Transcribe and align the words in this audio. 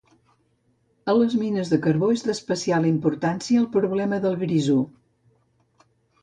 A 1.11 1.13
les 1.17 1.35
mines 1.41 1.69
de 1.73 1.77
carbó 1.83 2.09
és 2.13 2.23
d'especial 2.29 2.87
importància 2.93 3.61
el 3.65 3.69
problema 3.77 4.21
del 4.25 4.41
grisú. 4.47 4.79